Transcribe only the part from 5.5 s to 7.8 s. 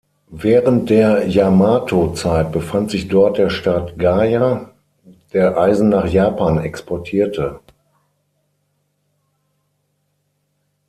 Eisen nach Japan exportierte.